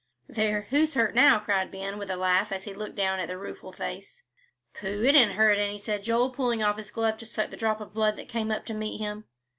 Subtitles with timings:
[0.27, 3.37] "There, who's hurt now?" cried Ben, with a laugh as he looked down at the
[3.37, 4.23] rueful face.
[4.73, 7.79] "Pooh it didn't hurt any," said Joel, pulling off his glove to suck the drop
[7.79, 9.25] of blood that came up to meet him.